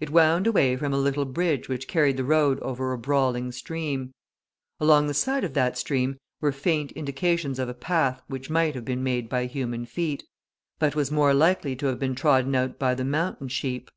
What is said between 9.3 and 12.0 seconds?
human feet, but was more likely to have